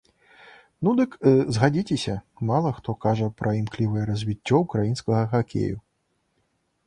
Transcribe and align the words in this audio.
Ну 0.85 0.93
дык, 0.99 1.11
згадзіцеся, 1.57 2.15
мала 2.51 2.71
хто 2.77 2.95
кажа 3.05 3.27
пра 3.41 3.49
імклівае 3.61 4.03
развіццё 4.13 4.55
ўкраінскага 4.65 5.23
хакею. 5.35 5.75